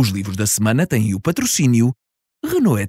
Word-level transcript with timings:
Os 0.00 0.08
livros 0.08 0.34
da 0.34 0.46
semana 0.46 0.86
têm 0.86 1.14
o 1.14 1.20
patrocínio 1.20 1.92
Renault 2.42 2.80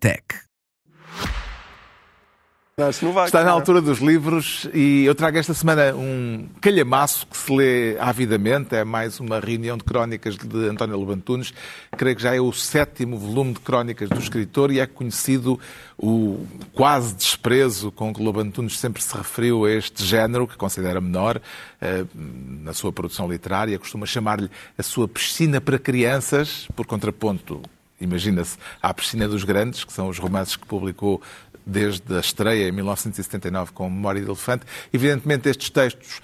Etec. 2.90 3.26
Está 3.26 3.44
na 3.44 3.52
altura 3.52 3.82
dos 3.82 4.00
livros 4.00 4.68
e 4.74 5.06
eu 5.06 5.14
trago 5.14 5.38
esta 5.38 5.54
semana 5.54 5.94
um 5.94 6.48
calhamaço 6.60 7.28
que 7.28 7.38
se 7.38 7.56
lê 7.56 7.98
avidamente. 8.00 8.76
É 8.76 8.84
mais 8.84 9.20
uma 9.20 9.40
reunião 9.40 9.78
de 9.78 9.84
crónicas 9.84 10.36
de 10.36 10.70
António 10.70 10.98
Lobantunes. 10.98 11.54
Creio 11.96 12.16
que 12.16 12.24
já 12.24 12.36
é 12.36 12.42
o 12.42 12.52
sétimo 12.52 13.18
volume 13.18 13.54
de 13.54 13.60
crónicas 13.60 14.10
do 14.10 14.20
escritor 14.20 14.72
e 14.72 14.80
é 14.80 14.88
conhecido 14.88 15.60
o 15.98 16.46
quase 16.74 17.14
desprezo 17.14 17.92
com 17.92 18.14
que 18.14 18.22
Lobantunes 18.22 18.80
sempre 18.80 19.04
se 19.04 19.16
referiu 19.16 19.66
a 19.66 19.72
este 19.72 20.04
género, 20.04 20.48
que 20.48 20.58
considera 20.58 21.00
menor, 21.00 21.40
eh, 21.80 22.06
na 22.16 22.74
sua 22.74 22.92
produção 22.92 23.30
literária. 23.30 23.78
Costuma 23.78 24.06
chamar-lhe 24.06 24.50
a 24.78 24.84
sua 24.84 25.08
piscina 25.08 25.62
para 25.62 25.78
crianças, 25.78 26.68
por 26.76 26.88
contraponto 26.88 27.62
imagina-se, 28.02 28.58
à 28.82 28.94
Piscina 28.94 29.28
dos 29.28 29.44
Grandes, 29.44 29.84
que 29.84 29.94
são 29.94 30.10
os 30.10 30.18
romances 30.18 30.56
que 30.56 30.66
publicou 30.66 31.22
desde 31.66 32.16
a 32.16 32.20
estreia 32.20 32.68
em 32.68 32.72
1979 32.72 33.72
com 33.72 33.90
Memória 33.90 34.22
de 34.22 34.28
Elefante. 34.28 34.66
Evidentemente, 34.92 35.50
estes 35.50 35.70
textos 35.70 36.22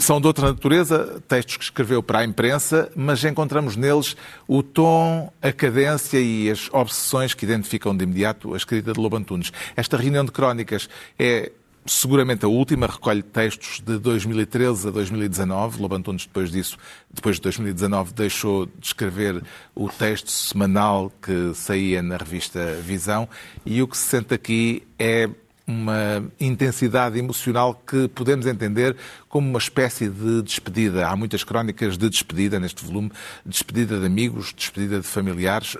são 0.00 0.20
de 0.20 0.26
outra 0.26 0.48
natureza, 0.48 1.22
textos 1.28 1.58
que 1.58 1.64
escreveu 1.64 2.02
para 2.02 2.20
a 2.20 2.24
imprensa, 2.24 2.90
mas 2.96 3.22
encontramos 3.22 3.76
neles 3.76 4.16
o 4.48 4.62
tom, 4.62 5.30
a 5.42 5.52
cadência 5.52 6.18
e 6.18 6.50
as 6.50 6.68
obsessões 6.72 7.34
que 7.34 7.44
identificam 7.44 7.96
de 7.96 8.04
imediato 8.04 8.54
a 8.54 8.56
escrita 8.56 8.92
de 8.92 9.00
Lobantunes. 9.00 9.52
Esta 9.76 9.96
reunião 9.96 10.24
de 10.24 10.32
crónicas 10.32 10.88
é 11.18 11.52
seguramente 11.90 12.44
a 12.44 12.48
última, 12.48 12.86
recolhe 12.86 13.22
textos 13.22 13.80
de 13.80 13.98
2013 13.98 14.88
a 14.88 14.90
2019. 14.92 15.82
Lobantunes, 15.82 16.24
depois 16.24 16.50
disso, 16.50 16.78
depois 17.10 17.36
de 17.36 17.42
2019, 17.42 18.14
deixou 18.14 18.66
de 18.66 18.72
escrever 18.86 19.42
o 19.74 19.88
texto 19.88 20.30
semanal 20.30 21.12
que 21.20 21.52
saía 21.54 22.00
na 22.00 22.16
revista 22.16 22.78
Visão. 22.82 23.28
E 23.66 23.82
o 23.82 23.88
que 23.88 23.96
se 23.96 24.04
sente 24.04 24.32
aqui 24.32 24.86
é 24.98 25.28
uma 25.66 26.24
intensidade 26.40 27.18
emocional 27.18 27.74
que 27.74 28.08
podemos 28.08 28.46
entender 28.46 28.96
como 29.28 29.48
uma 29.48 29.58
espécie 29.58 30.08
de 30.08 30.42
despedida. 30.42 31.08
Há 31.08 31.16
muitas 31.16 31.44
crónicas 31.44 31.98
de 31.98 32.08
despedida 32.08 32.58
neste 32.58 32.84
volume, 32.84 33.10
despedida 33.44 33.98
de 33.98 34.06
amigos, 34.06 34.52
despedida 34.52 35.00
de 35.00 35.06
familiares, 35.06 35.76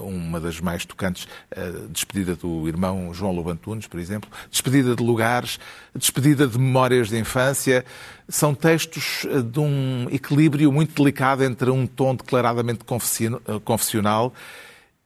uma 0.00 0.40
das 0.40 0.60
mais 0.60 0.84
tocantes, 0.84 1.26
a 1.54 1.88
despedida 1.90 2.34
do 2.34 2.66
irmão 2.68 3.12
João 3.14 3.32
Lobantunes, 3.32 3.86
por 3.86 4.00
exemplo, 4.00 4.30
despedida 4.50 4.94
de 4.94 5.02
lugares, 5.02 5.58
despedida 5.94 6.46
de 6.46 6.58
memórias 6.58 7.08
de 7.08 7.18
infância. 7.18 7.84
São 8.28 8.54
textos 8.54 9.26
eh, 9.28 9.42
de 9.42 9.60
um 9.60 10.06
equilíbrio 10.10 10.72
muito 10.72 10.94
delicado 10.94 11.44
entre 11.44 11.70
um 11.70 11.86
tom 11.86 12.14
declaradamente 12.14 12.80
eh, 12.84 13.60
confessional 13.64 14.32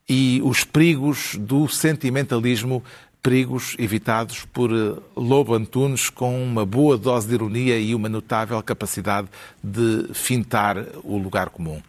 e 0.07 0.41
os 0.43 0.63
perigos 0.63 1.35
do 1.35 1.67
sentimentalismo 1.67 2.83
perigos 3.21 3.75
evitados 3.77 4.45
por 4.45 4.71
eh, 4.71 4.95
Lobo 5.15 5.53
Antunes 5.53 6.09
com 6.09 6.41
uma 6.41 6.65
boa 6.65 6.97
dose 6.97 7.27
de 7.27 7.33
ironia 7.33 7.77
e 7.77 7.93
uma 7.93 8.09
notável 8.09 8.61
capacidade 8.63 9.27
de 9.63 10.13
fintar 10.13 10.77
o 11.03 11.17
lugar 11.17 11.49
comum. 11.49 11.81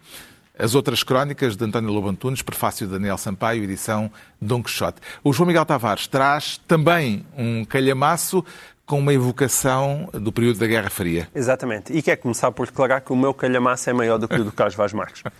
As 0.61 0.75
outras 0.75 1.01
crónicas 1.01 1.57
de 1.57 1.65
António 1.65 1.89
Lobo 1.89 2.07
Antunes, 2.07 2.43
prefácio 2.43 2.85
de 2.85 2.93
Daniel 2.93 3.17
Sampaio, 3.17 3.63
edição 3.63 4.11
Dom 4.39 4.61
Quixote. 4.61 5.01
O 5.23 5.33
João 5.33 5.47
Miguel 5.47 5.65
Tavares 5.65 6.05
traz 6.05 6.61
também 6.67 7.25
um 7.35 7.65
calhamaço 7.65 8.45
com 8.85 8.99
uma 8.99 9.11
evocação 9.11 10.07
do 10.13 10.31
período 10.31 10.59
da 10.59 10.67
Guerra 10.67 10.91
Fria. 10.91 11.27
Exatamente. 11.33 11.91
E 11.91 11.99
quer 12.03 12.17
começar 12.17 12.51
por 12.51 12.67
declarar 12.67 13.01
que 13.01 13.11
o 13.11 13.15
meu 13.15 13.33
calhamaço 13.33 13.89
é 13.89 13.93
maior 13.93 14.19
do 14.19 14.27
que 14.27 14.35
o 14.35 14.43
do 14.43 14.51
Carlos 14.51 14.75
Vaz 14.75 14.93
Marques. 14.93 15.23
Uh, 15.23 15.31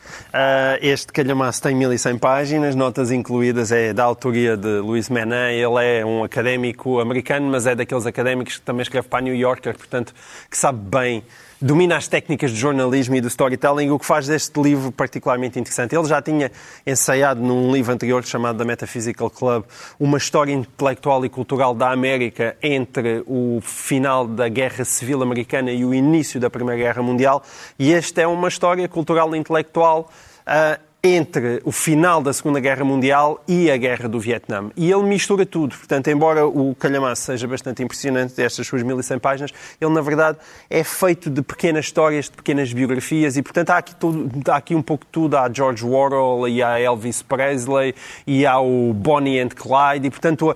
este 0.81 1.14
calhamaço 1.14 1.61
tem 1.61 1.75
1100 1.75 2.17
páginas, 2.17 2.73
notas 2.73 3.11
incluídas, 3.11 3.72
é 3.72 3.94
da 3.94 4.03
autoria 4.03 4.58
de 4.58 4.80
Luís 4.80 5.08
Menin. 5.08 5.53
Ele 5.53 5.99
é 5.99 6.03
um 6.03 6.23
académico 6.23 6.99
americano, 6.99 7.45
mas 7.52 7.67
é 7.67 7.75
daqueles 7.75 8.08
académicos 8.08 8.58
que 8.58 8.61
também 8.61 8.81
escreve 8.81 9.08
para 9.08 9.19
a 9.19 9.22
New 9.22 9.36
Yorker, 9.36 9.77
portanto, 9.77 10.15
que 10.49 10.58
sabe 10.58 10.80
bem 10.80 11.23
domina 11.61 11.95
as 11.95 12.08
técnicas 12.08 12.52
de 12.52 12.58
jornalismo 12.58 13.16
e 13.16 13.22
do 13.22 13.27
storytelling, 13.27 13.92
o 13.92 13.99
que 13.99 14.05
faz 14.05 14.26
deste 14.26 14.60
livro 14.60 14.92
particularmente 14.92 15.60
interessante. 15.60 15.95
Ele 15.95 16.08
já 16.08 16.22
tinha 16.22 16.52
ensaiado 16.86 17.39
num 17.39 17.72
livro 17.72 17.94
anterior 17.94 18.26
chamado 18.26 18.58
The 18.58 18.66
Metaphysical 18.66 19.30
Club 19.30 19.66
uma 19.99 20.17
história 20.17 20.52
intelectual 20.52 21.23
e 21.23 21.30
cultural 21.30 21.76
da 21.76 21.92
América 21.92 22.58
entre 22.64 23.23
o 23.27 23.60
final 23.61 24.26
da 24.27 24.49
Guerra 24.49 24.83
Civil 24.83 25.22
Americana 25.22 25.72
e 25.72 25.86
o 25.86 25.94
início 25.94 26.39
da 26.39 26.49
Primeira 26.49 26.82
Guerra 26.82 27.04
Mundial, 27.04 27.44
e 27.78 27.93
esta 27.93 28.22
é 28.22 28.28
uma 28.28 28.48
história 28.48 28.88
cultural 28.88 29.36
e 29.36 29.38
intelectual 29.38 30.10
uh, 30.48 30.91
entre 31.04 31.62
o 31.66 31.72
final 31.72 32.22
da 32.22 32.32
Segunda 32.32 32.60
Guerra 32.60 32.86
Mundial 32.86 33.44
e 33.48 33.72
a 33.72 33.78
Guerra 33.78 34.08
do 34.08 34.20
Vietnã. 34.20 34.70
E 34.78 34.92
ele 34.92 35.02
mistura 35.02 35.48
tudo. 35.48 35.76
Portanto, 35.76 36.08
embora 36.10 36.45
o 36.45 36.76
calhamaço 36.76 37.23
seja 37.23 37.48
bastante 37.48 37.82
impressionante, 37.82 38.36
destas 38.36 38.67
suas 38.67 38.84
1100 38.84 39.17
páginas, 39.17 39.52
ele, 39.80 39.92
na 39.92 40.02
verdade, 40.02 40.38
é 40.70 40.84
feito 40.84 41.32
de 41.32 41.42
pequenas 41.42 41.86
histórias, 41.86 42.26
de 42.26 42.38
pequenas 42.38 42.72
biografias, 42.72 43.36
e, 43.36 43.42
portanto, 43.42 43.72
há 43.72 43.78
aqui, 43.78 43.95
tudo, 43.95 44.52
há 44.52 44.56
aqui 44.56 44.76
um 44.76 44.82
pouco 44.82 45.04
de 45.06 45.11
tudo. 45.11 45.36
Há 45.38 45.52
George 45.52 45.84
Orwell, 45.84 46.48
e 46.48 46.61
há 46.61 46.80
Elvis 46.80 47.23
Presley, 47.23 47.95
e 48.28 48.45
há 48.45 48.60
o 48.60 48.94
Bonnie 48.94 49.40
and 49.40 49.50
Clyde, 49.50 50.06
e, 50.06 50.11
portanto, 50.11 50.56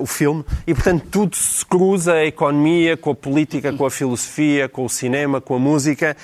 o 0.00 0.06
filme. 0.06 0.42
E, 0.66 0.72
portanto, 0.72 1.04
tudo 1.10 1.36
se 1.36 1.66
cruza, 1.66 2.14
a 2.14 2.24
economia, 2.24 2.96
com 2.96 3.10
a 3.10 3.14
política, 3.14 3.70
com 3.74 3.84
a 3.84 3.90
filosofia, 3.90 4.70
com 4.70 4.86
o 4.86 4.88
cinema, 4.88 5.38
com 5.38 5.54
a 5.54 5.58
música. 5.58 6.16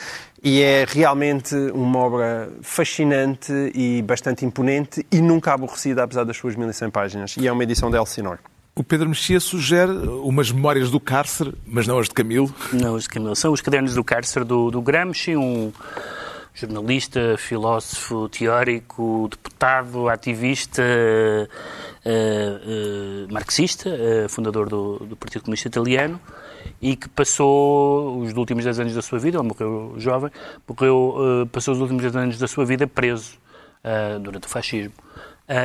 E 0.42 0.62
é 0.62 0.86
realmente 0.88 1.54
uma 1.72 1.98
obra 1.98 2.50
fascinante 2.62 3.52
e 3.74 4.02
bastante 4.02 4.44
imponente 4.44 5.04
e 5.10 5.20
nunca 5.20 5.52
aborrecida, 5.52 6.04
apesar 6.04 6.24
das 6.24 6.36
suas 6.36 6.54
1100 6.54 6.90
páginas. 6.90 7.36
E 7.36 7.46
é 7.46 7.52
uma 7.52 7.62
edição 7.62 7.90
de 7.90 7.96
Elsinore. 7.96 8.38
O 8.78 8.84
Pedro 8.84 9.08
Mexia 9.08 9.40
sugere 9.40 9.90
umas 9.90 10.52
memórias 10.52 10.88
do 10.88 11.00
cárcere, 11.00 11.52
mas 11.66 11.88
não 11.88 11.98
as 11.98 12.06
de 12.06 12.14
Camilo. 12.14 12.54
Não 12.72 12.94
as 12.94 13.02
de 13.02 13.08
Camilo. 13.08 13.34
São 13.34 13.52
os 13.52 13.60
cadernos 13.60 13.94
do 13.94 14.04
cárcere 14.04 14.44
do, 14.44 14.70
do 14.70 14.80
Gramsci, 14.80 15.34
um 15.34 15.72
jornalista, 16.60 17.36
filósofo, 17.38 18.28
teórico, 18.28 19.28
deputado, 19.30 20.08
ativista, 20.08 20.82
uh, 20.82 22.08
uh, 23.28 23.32
marxista, 23.32 23.88
uh, 23.88 24.28
fundador 24.28 24.68
do, 24.68 24.98
do 24.98 25.16
Partido 25.16 25.42
Comunista 25.42 25.68
Italiano 25.68 26.20
e 26.82 26.96
que 26.96 27.08
passou 27.08 28.18
os 28.20 28.32
últimos 28.34 28.64
10 28.64 28.80
anos 28.80 28.94
da 28.94 29.02
sua 29.02 29.20
vida, 29.20 29.38
ele 29.38 29.46
morreu 29.46 29.94
jovem, 29.98 30.30
morreu, 30.66 31.48
passou 31.52 31.74
os 31.74 31.80
últimos 31.80 32.02
10 32.02 32.16
anos 32.16 32.38
da 32.38 32.48
sua 32.48 32.64
vida 32.64 32.86
preso 32.86 33.38
durante 34.20 34.46
o 34.46 34.50
fascismo. 34.50 34.92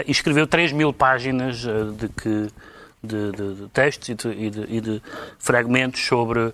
E 0.07 0.11
escreveu 0.11 0.47
3 0.47 0.71
mil 0.71 0.93
páginas 0.93 1.57
de, 1.97 2.09
que, 2.09 2.47
de, 3.03 3.31
de, 3.31 3.53
de 3.55 3.67
textos 3.69 4.09
e 4.09 4.49
de, 4.49 4.65
e 4.69 4.81
de, 4.81 5.01
fragmentos 5.37 6.03
sobre 6.03 6.53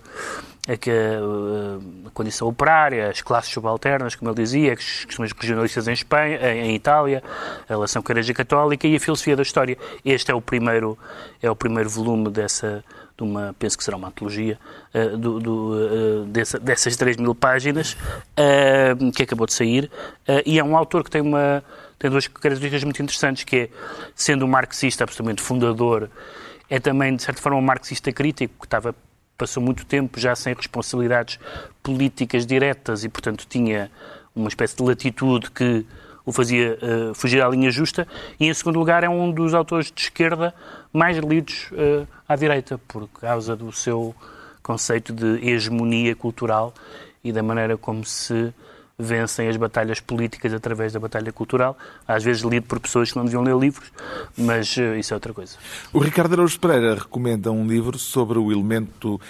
a, 0.70 0.76
que, 0.76 0.90
a, 0.90 2.10
condição 2.12 2.48
operária, 2.48 3.08
as 3.08 3.20
classes 3.22 3.52
subalternas, 3.52 4.14
como 4.14 4.30
ele 4.30 4.42
dizia, 4.42 4.72
as 4.72 5.04
questões 5.04 5.32
regionalistas 5.32 5.88
em 5.88 5.92
Espanha, 5.92 6.38
em 6.52 6.74
Itália, 6.74 7.22
a 7.68 7.72
relação 7.72 8.02
com 8.02 8.10
a 8.10 8.14
Igreja 8.14 8.34
Católica 8.34 8.86
e 8.86 8.96
a 8.96 9.00
filosofia 9.00 9.36
da 9.36 9.42
história. 9.42 9.76
Este 10.04 10.30
é 10.30 10.34
o 10.34 10.40
primeiro, 10.40 10.98
é 11.42 11.50
o 11.50 11.56
primeiro 11.56 11.88
volume 11.88 12.30
dessa, 12.30 12.84
de 13.16 13.24
uma, 13.24 13.54
penso 13.58 13.76
que 13.76 13.84
será 13.84 13.96
uma 13.96 14.08
antologia, 14.08 14.58
uh, 14.94 15.16
do, 15.16 15.40
do, 15.40 15.72
uh, 15.72 16.24
dessa, 16.26 16.58
dessas 16.58 16.96
3 16.96 17.16
mil 17.16 17.34
páginas, 17.34 17.94
uh, 17.94 19.12
que 19.12 19.22
acabou 19.22 19.46
de 19.46 19.52
sair, 19.52 19.90
e 20.46 20.58
é 20.58 20.64
um 20.64 20.76
autor 20.76 21.02
que 21.02 21.10
tem 21.10 21.20
uma 21.20 21.62
tem 21.98 22.10
duas 22.10 22.26
características 22.26 22.82
muito 22.82 23.02
interessantes, 23.02 23.44
que 23.44 23.56
é, 23.56 23.68
sendo 24.14 24.46
um 24.46 24.48
marxista 24.48 25.04
absolutamente 25.04 25.42
fundador, 25.42 26.08
é 26.70 26.80
também, 26.80 27.14
de 27.14 27.22
certa 27.22 27.42
forma, 27.42 27.58
um 27.58 27.62
marxista 27.62 28.10
crítico, 28.10 28.54
que 28.58 28.66
estava, 28.66 28.94
passou 29.40 29.62
muito 29.62 29.86
tempo 29.86 30.20
já 30.20 30.36
sem 30.36 30.52
responsabilidades 30.52 31.38
políticas 31.82 32.44
diretas 32.44 33.04
e, 33.04 33.08
portanto, 33.08 33.46
tinha 33.48 33.90
uma 34.36 34.48
espécie 34.48 34.76
de 34.76 34.82
latitude 34.82 35.50
que 35.50 35.86
o 36.26 36.30
fazia 36.30 36.78
uh, 36.82 37.14
fugir 37.14 37.42
à 37.42 37.48
linha 37.48 37.70
justa, 37.70 38.06
e 38.38 38.46
em 38.46 38.52
segundo 38.52 38.78
lugar 38.78 39.02
é 39.02 39.08
um 39.08 39.32
dos 39.32 39.54
autores 39.54 39.90
de 39.90 40.02
esquerda 40.02 40.54
mais 40.92 41.16
lidos 41.16 41.70
uh, 41.72 42.06
à 42.28 42.36
direita, 42.36 42.78
por 42.86 43.08
causa 43.08 43.56
do 43.56 43.72
seu 43.72 44.14
conceito 44.62 45.10
de 45.14 45.48
hegemonia 45.48 46.14
cultural 46.14 46.74
e 47.24 47.32
da 47.32 47.42
maneira 47.42 47.78
como 47.78 48.04
se 48.04 48.52
vencem 49.00 49.48
as 49.48 49.56
batalhas 49.56 50.00
políticas 50.00 50.52
através 50.52 50.92
da 50.92 51.00
batalha 51.00 51.32
cultural, 51.32 51.76
às 52.06 52.22
vezes 52.22 52.42
lido 52.42 52.66
por 52.66 52.78
pessoas 52.78 53.10
que 53.10 53.16
não 53.16 53.24
deviam 53.24 53.42
ler 53.42 53.56
livros, 53.56 53.90
mas 54.36 54.76
uh, 54.76 54.96
isso 54.96 55.12
é 55.12 55.16
outra 55.16 55.32
coisa. 55.32 55.56
O 55.92 55.98
Ricardo 55.98 56.34
Araújo 56.34 56.58
Pereira 56.60 56.94
recomenda 56.94 57.50
um 57.50 57.66
livro 57.66 57.98
sobre 57.98 58.38
o 58.38 58.52
elemento 58.52 59.20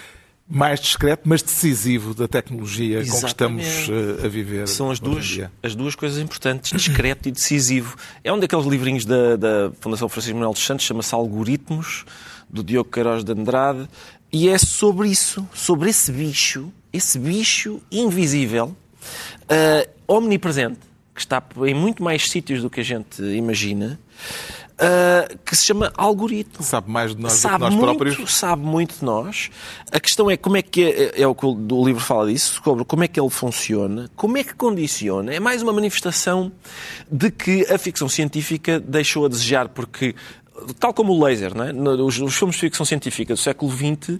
mais 0.51 0.81
discreto, 0.81 1.23
mas 1.25 1.41
decisivo 1.41 2.13
da 2.13 2.27
tecnologia 2.27 2.99
Exatamente. 2.99 3.11
com 3.11 3.21
que 3.21 3.27
estamos 3.27 3.89
eh, 4.21 4.25
a 4.25 4.27
viver. 4.27 4.67
São 4.67 4.91
as 4.91 4.99
duas, 4.99 5.39
as 5.63 5.73
duas 5.75 5.95
coisas 5.95 6.19
importantes, 6.21 6.71
discreto 6.71 7.29
e 7.29 7.31
decisivo. 7.31 7.95
É 8.21 8.33
um 8.33 8.37
daqueles 8.37 8.65
livrinhos 8.65 9.05
da, 9.05 9.37
da 9.37 9.71
Fundação 9.79 10.09
Francisco 10.09 10.35
Manuel 10.35 10.51
dos 10.51 10.65
Santos, 10.65 10.85
chama-se 10.85 11.15
Algoritmos, 11.15 12.03
do 12.49 12.61
Diogo 12.61 12.89
Queiroz 12.91 13.23
de 13.23 13.31
Andrade, 13.31 13.87
e 14.31 14.49
é 14.49 14.57
sobre 14.57 15.07
isso, 15.07 15.47
sobre 15.53 15.89
esse 15.89 16.11
bicho, 16.11 16.71
esse 16.91 17.17
bicho 17.17 17.81
invisível, 17.89 18.75
uh, 19.51 19.89
omnipresente, 20.07 20.79
que 21.13 21.19
está 21.19 21.43
em 21.65 21.73
muito 21.73 22.01
mais 22.01 22.29
sítios 22.29 22.61
do 22.61 22.69
que 22.69 22.79
a 22.79 22.83
gente 22.83 23.21
imagina, 23.21 23.99
uh, 24.81 25.37
que 25.45 25.55
se 25.55 25.65
chama 25.65 25.91
algoritmo. 25.95 26.63
Sabe 26.63 26.89
mais 26.89 27.15
de 27.15 27.21
nós 27.21 27.33
sabe 27.33 27.53
do 27.53 27.57
que 27.57 27.63
nós 27.63 27.73
muito, 27.75 27.97
próprios. 27.97 28.33
Sabe 28.33 28.63
muito 28.63 28.99
de 28.99 29.05
nós. 29.05 29.49
A 29.91 29.99
questão 29.99 30.29
é 30.29 30.37
como 30.37 30.57
é 30.57 30.61
que 30.61 30.83
é, 30.83 31.21
é 31.21 31.27
o 31.27 31.35
que 31.35 31.45
o, 31.45 31.85
livro 31.85 32.01
fala 32.01 32.31
disso, 32.31 32.61
sobre 32.63 32.85
como 32.85 33.03
é 33.03 33.07
que 33.07 33.19
ele 33.19 33.29
funciona, 33.29 34.09
como 34.15 34.37
é 34.37 34.43
que 34.43 34.55
condiciona. 34.55 35.33
É 35.33 35.39
mais 35.39 35.61
uma 35.61 35.73
manifestação 35.73 36.51
de 37.11 37.29
que 37.29 37.65
a 37.71 37.77
ficção 37.77 38.07
científica 38.07 38.79
deixou 38.79 39.25
a 39.25 39.29
desejar, 39.29 39.69
porque 39.69 40.15
tal 40.79 40.93
como 40.93 41.13
o 41.13 41.23
laser, 41.23 41.55
não 41.55 41.63
é? 41.63 41.93
os, 42.03 42.15
filmes 42.35 42.55
de 42.55 42.61
ficção 42.61 42.85
científica 42.85 43.33
do 43.33 43.39
século 43.39 43.71
XX 43.71 44.19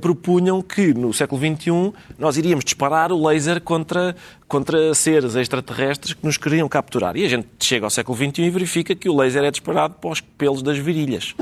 propunham 0.00 0.60
que 0.60 0.92
no 0.92 1.12
século 1.12 1.40
XXI 1.40 1.92
nós 2.18 2.36
iríamos 2.36 2.64
disparar 2.64 3.12
o 3.12 3.26
laser 3.26 3.60
contra, 3.60 4.16
contra 4.48 4.92
seres 4.94 5.36
extraterrestres 5.36 6.14
que 6.14 6.24
nos 6.26 6.36
queriam 6.36 6.68
capturar. 6.68 7.16
E 7.16 7.24
a 7.24 7.28
gente 7.28 7.46
chega 7.60 7.86
ao 7.86 7.90
século 7.90 8.16
XXI 8.18 8.42
e 8.42 8.50
verifica 8.50 8.94
que 8.94 9.08
o 9.08 9.16
laser 9.16 9.44
é 9.44 9.50
disparado 9.50 9.94
para 10.00 10.10
os 10.10 10.20
pelos 10.20 10.62
das 10.62 10.78
virilhas. 10.78 11.34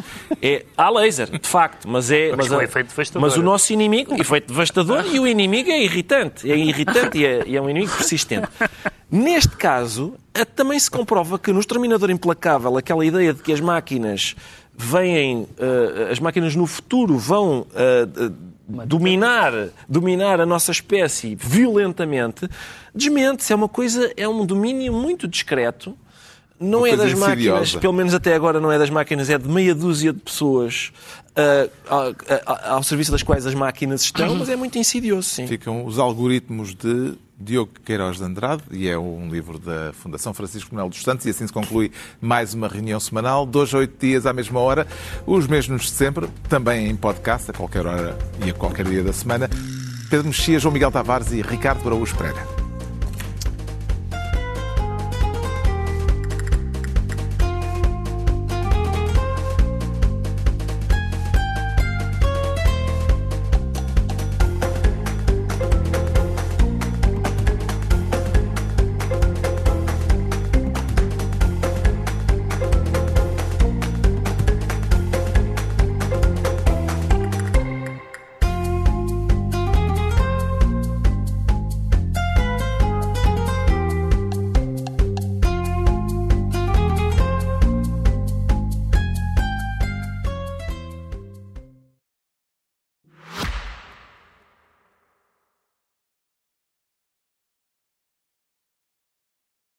É, 0.42 0.64
há 0.76 0.90
laser, 0.90 1.30
de 1.30 1.48
facto, 1.48 1.88
mas 1.88 2.10
é. 2.10 2.30
Mas 2.36 2.46
Mas, 2.46 2.52
a- 2.52 2.56
mas 3.20 3.36
o 3.36 3.42
nosso 3.42 3.72
inimigo, 3.72 4.14
efeito 4.20 4.48
devastador, 4.48 5.04
e 5.10 5.18
o 5.18 5.26
inimigo 5.26 5.70
é 5.70 5.82
irritante. 5.82 6.50
É 6.50 6.56
irritante 6.56 7.18
e 7.18 7.24
é, 7.24 7.42
e 7.46 7.56
é 7.56 7.62
um 7.62 7.70
inimigo 7.70 7.92
persistente. 7.96 8.48
Neste 9.10 9.56
caso, 9.56 10.14
eh, 10.34 10.44
também 10.44 10.78
se 10.78 10.90
comprova 10.90 11.38
que 11.38 11.52
no 11.52 11.60
Exterminador 11.60 12.10
Implacável, 12.10 12.76
aquela 12.76 13.06
ideia 13.06 13.32
de 13.32 13.40
que 13.40 13.52
as 13.52 13.60
máquinas 13.60 14.34
vêm, 14.76 15.46
eh, 15.58 16.08
as 16.12 16.20
máquinas 16.20 16.54
no 16.54 16.66
futuro 16.66 17.16
vão 17.16 17.66
eh, 17.74 18.06
eh, 18.16 18.30
dominar, 18.84 19.52
dominar 19.88 20.40
a 20.40 20.46
nossa 20.46 20.70
espécie 20.70 21.34
violentamente, 21.34 22.48
desmente-se. 22.94 23.52
É 23.52 23.56
uma 23.56 23.68
coisa, 23.68 24.12
é 24.16 24.28
um 24.28 24.44
domínio 24.44 24.92
muito 24.92 25.26
discreto. 25.26 25.96
Não 26.58 26.80
Uma 26.80 26.88
é 26.88 26.96
das 26.96 27.12
máquinas, 27.12 27.60
insidiosa. 27.60 27.78
pelo 27.80 27.92
menos 27.92 28.14
até 28.14 28.34
agora 28.34 28.58
não 28.58 28.72
é 28.72 28.78
das 28.78 28.88
máquinas, 28.88 29.28
é 29.28 29.36
de 29.36 29.46
meia 29.46 29.74
dúzia 29.74 30.10
de 30.10 30.20
pessoas 30.20 30.90
ah, 31.36 31.68
ah, 32.46 32.70
ao 32.72 32.82
serviço 32.82 33.12
das 33.12 33.22
quais 33.22 33.46
as 33.46 33.52
máquinas 33.54 34.00
estão, 34.00 34.34
mas 34.36 34.48
é 34.48 34.56
muito 34.56 34.78
insidioso, 34.78 35.28
sim. 35.28 35.46
Ficam 35.46 35.84
os 35.84 35.98
algoritmos 35.98 36.74
de 36.74 37.12
Diogo 37.38 37.72
Queiroz 37.84 38.16
de 38.16 38.24
Andrade, 38.24 38.62
e 38.70 38.88
é 38.88 38.98
um 38.98 39.28
livro 39.28 39.58
da 39.58 39.92
Fundação 39.92 40.32
Francisco 40.32 40.74
Manuel 40.74 40.88
dos 40.88 41.02
Santos, 41.02 41.26
e 41.26 41.30
assim 41.30 41.46
se 41.46 41.52
conclui 41.52 41.92
mais 42.20 42.54
uma 42.54 42.68
reunião 42.68 42.98
semanal, 42.98 43.44
dois 43.44 43.72
a 43.74 43.78
oito 43.78 43.98
dias 44.00 44.26
à 44.26 44.32
mesma 44.32 44.60
hora, 44.60 44.86
os 45.26 45.46
mesmos 45.46 45.82
de 45.82 45.90
sempre, 45.90 46.28
também 46.48 46.88
em 46.88 46.96
podcast, 46.96 47.50
a 47.50 47.54
qualquer 47.54 47.86
hora 47.86 48.16
e 48.44 48.50
a 48.50 48.54
qualquer 48.54 48.86
dia 48.86 49.02
da 49.02 49.12
semana. 49.12 49.50
Pedro 50.08 50.28
Mexia, 50.28 50.58
João 50.58 50.72
Miguel 50.72 50.90
Tavares 50.90 51.32
e 51.32 51.42
Ricardo 51.42 51.86
Araújo 51.86 52.16
Pereira. 52.16 52.55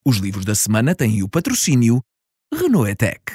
Os 0.08 0.20
livros 0.20 0.46
da 0.46 0.56
semana 0.56 0.96
têm 0.96 1.22
o 1.22 1.28
patrocínio 1.28 2.02
Renault 2.54 2.90
Etec. 2.90 3.34